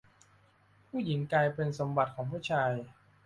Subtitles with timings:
[0.87, 2.73] ผู้หญิงกลายเป็นสมบัติของผู้ชาย